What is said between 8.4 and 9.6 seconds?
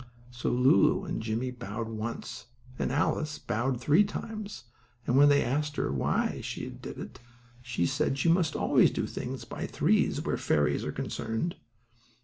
always do things